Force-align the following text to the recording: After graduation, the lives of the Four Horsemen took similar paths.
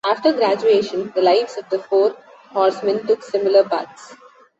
After 0.03 0.33
graduation, 0.33 1.11
the 1.13 1.21
lives 1.21 1.59
of 1.59 1.69
the 1.69 1.77
Four 1.77 2.15
Horsemen 2.53 3.05
took 3.05 3.21
similar 3.21 3.63
paths. 3.65 4.15